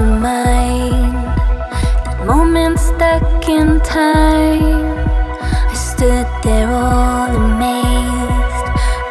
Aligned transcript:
to. 0.00 1.12
That 2.04 2.26
moment 2.26 2.78
stuck 2.78 3.48
in 3.48 3.80
time. 3.80 4.98
I 5.72 5.74
stood 5.74 6.28
there 6.42 6.70
all 6.70 7.28
amazed, 7.44 8.66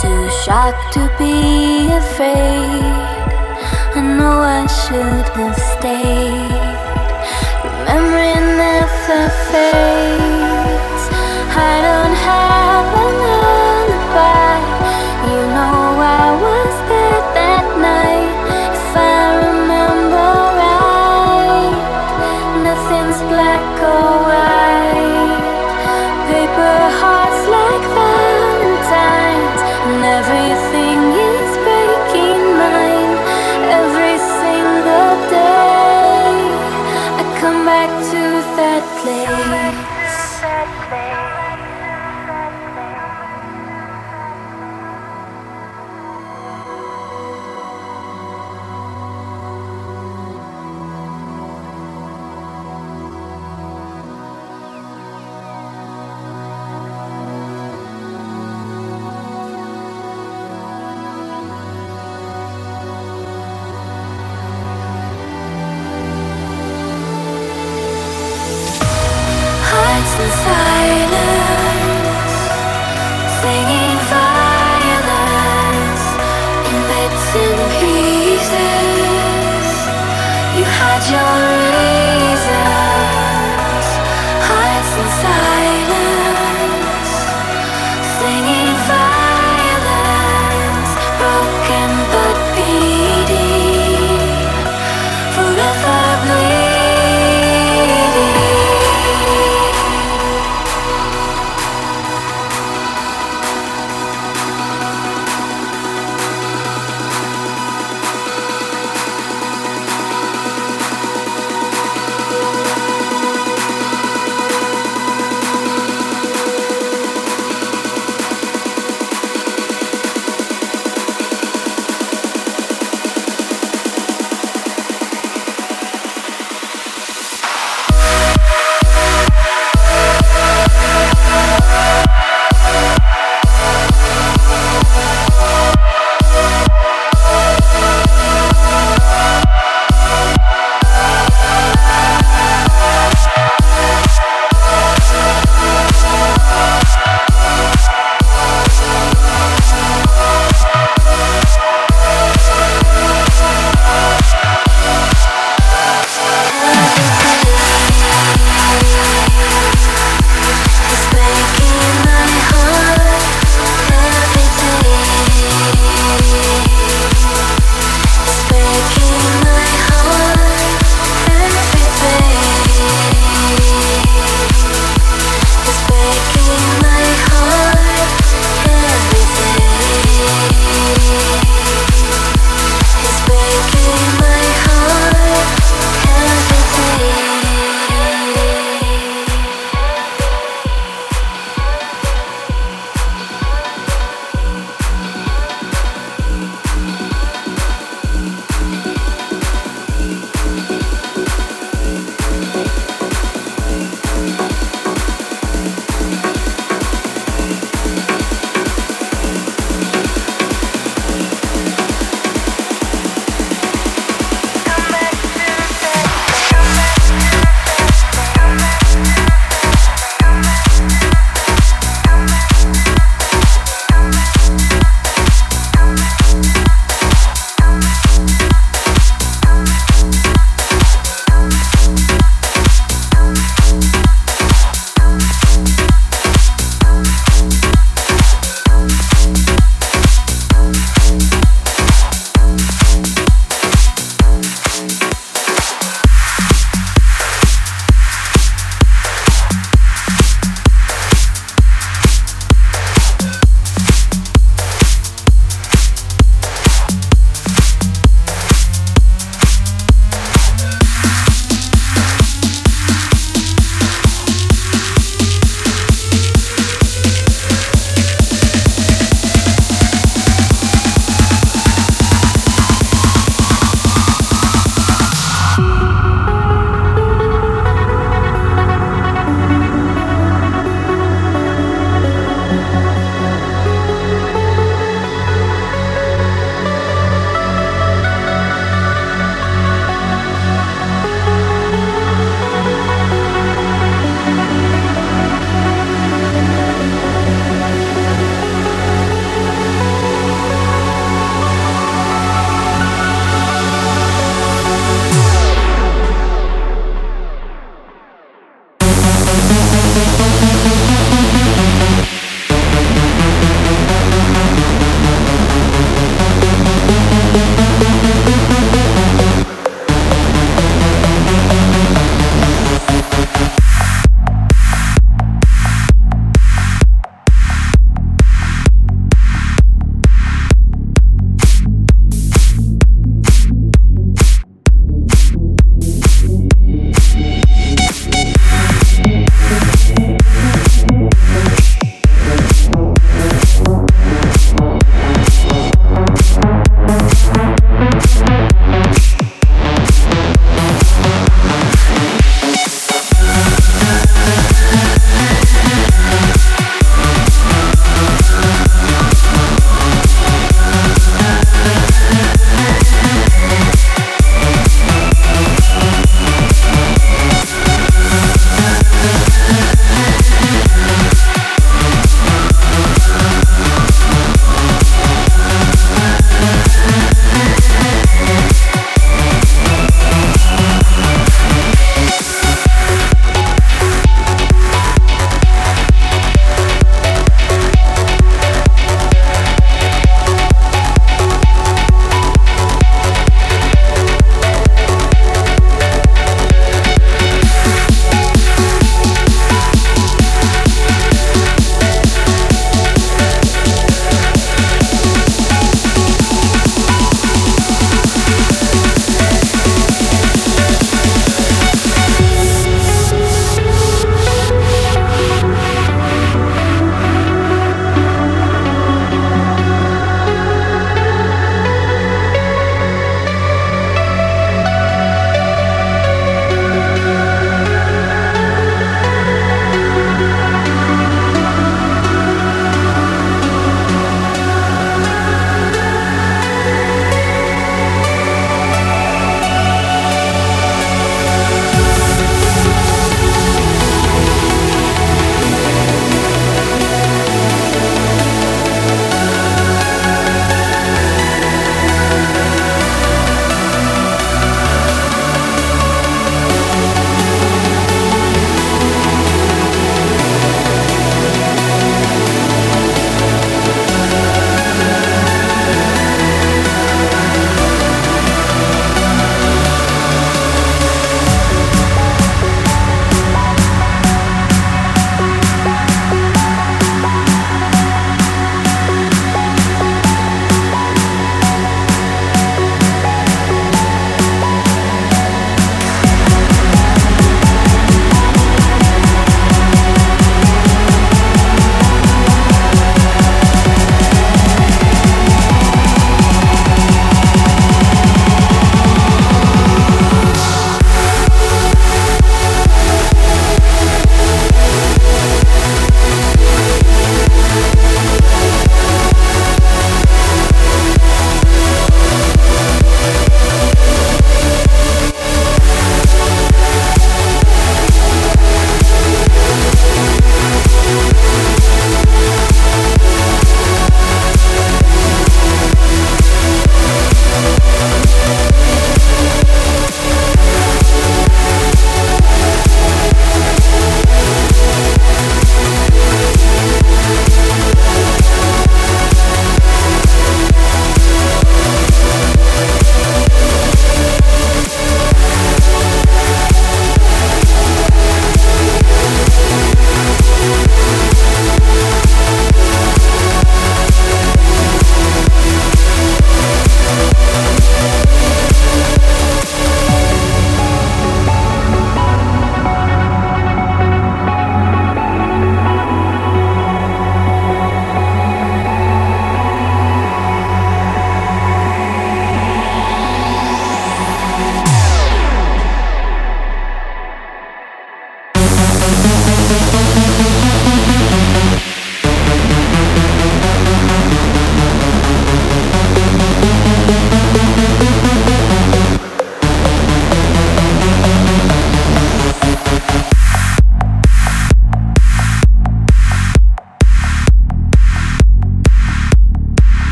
too 0.00 0.24
shocked 0.42 0.92
to 0.94 1.02
be 1.18 1.86
afraid. 2.02 2.82
I 3.94 4.00
know 4.18 4.36
I 4.60 4.66
should 4.80 5.28
have 5.38 5.56
stayed. 5.72 6.72
Remembering 7.64 8.46
never 8.58 9.28
fades. 9.50 9.91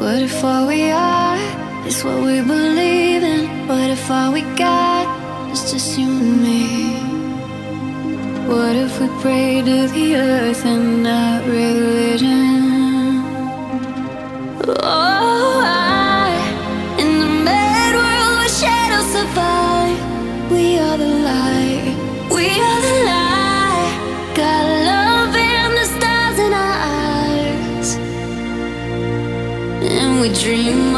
What 0.00 0.22
if 0.22 0.42
all 0.42 0.66
we 0.66 0.90
are 0.90 1.36
is 1.86 2.02
what 2.02 2.22
we 2.24 2.40
believe 2.40 3.22
in? 3.22 3.68
What 3.68 3.90
if 3.90 4.10
all 4.10 4.32
we 4.32 4.40
got 4.56 5.04
is 5.52 5.70
just 5.70 5.98
you 5.98 6.08
and 6.08 6.42
me? 6.42 6.64
What 8.48 8.76
if 8.76 8.98
we 8.98 9.08
pray 9.20 9.60
to 9.60 9.88
the 9.88 10.16
earth 10.16 10.64
and 10.64 11.02
not 11.02 11.44
religion? 11.44 13.20
Oh. 14.66 15.19
dream. 30.40 30.89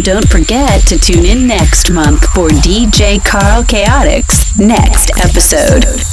And 0.00 0.06
don't 0.06 0.30
forget 0.30 0.80
to 0.86 0.98
tune 0.98 1.26
in 1.26 1.46
next 1.46 1.90
month 1.90 2.24
for 2.32 2.48
DJ 2.48 3.22
Carl 3.22 3.62
Chaotix 3.62 4.58
next 4.58 5.10
episode. 5.18 6.09